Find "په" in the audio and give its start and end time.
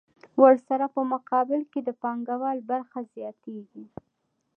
0.95-1.01